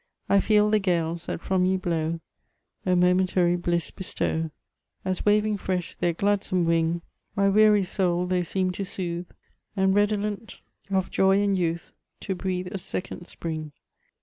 I 0.27 0.39
feel 0.39 0.67
the 0.71 0.79
gaSes 0.79 1.27
that 1.27 1.41
from 1.41 1.63
ye 1.63 1.77
Uow 1.77 2.19
A 2.87 2.95
momentary 2.95 3.55
bliss 3.55 3.91
bestow, 3.91 4.49
As 5.05 5.23
waving 5.27 5.57
fresh 5.57 5.93
their 5.93 6.15
gla^me 6.15 6.65
wing 6.65 7.01
I 7.37 7.41
My 7.43 7.49
weary 7.49 7.83
soul 7.83 8.25
they 8.25 8.41
seem 8.41 8.71
to 8.71 8.81
soothe^ 8.81 9.27
\ 9.55 9.77
And, 9.77 9.93
redolent 9.93 10.59
of 10.89 11.11
joy 11.11 11.39
and 11.43 11.55
yoatii,, 11.55 11.91
To 12.21 12.33
breathe 12.33 12.69
a 12.71 12.79
second 12.79 13.25
spring. 13.25 13.73